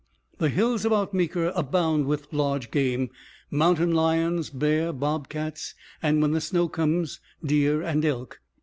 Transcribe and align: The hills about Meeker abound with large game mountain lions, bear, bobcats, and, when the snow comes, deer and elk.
The 0.39 0.49
hills 0.49 0.83
about 0.83 1.13
Meeker 1.13 1.51
abound 1.55 2.07
with 2.07 2.33
large 2.33 2.71
game 2.71 3.11
mountain 3.51 3.93
lions, 3.93 4.49
bear, 4.49 4.91
bobcats, 4.91 5.75
and, 6.01 6.23
when 6.23 6.31
the 6.31 6.41
snow 6.41 6.67
comes, 6.67 7.19
deer 7.45 7.83
and 7.83 8.03
elk. 8.03 8.41